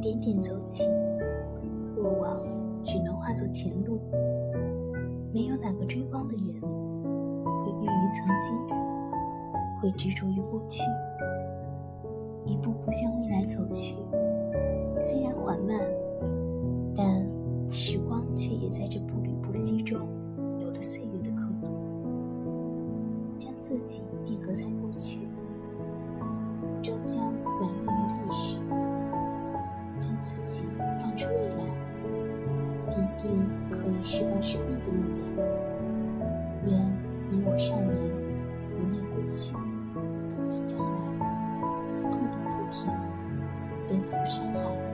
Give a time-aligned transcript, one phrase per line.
[0.00, 0.84] 点点走起，
[1.94, 2.40] 过往
[2.82, 4.00] 只能化作前路。
[5.32, 8.58] 没有哪个追光的人会郁于曾经，
[9.80, 10.82] 会执着于过去，
[12.46, 13.94] 一步步向未来走去。
[15.00, 15.78] 虽然缓慢，
[16.96, 17.24] 但
[17.70, 20.00] 时光却也在这步履不息中
[20.58, 21.70] 有了岁月的刻度，
[23.38, 25.28] 将自己定格在过去，
[26.82, 27.29] 终将
[32.90, 35.26] 一定可以释放生命的力量。
[36.64, 36.70] 愿
[37.30, 37.90] 你我少年
[38.70, 39.52] 不念过去
[40.34, 40.84] 不畏将来
[42.02, 42.90] 共度不停
[43.88, 44.89] 奔赴山海。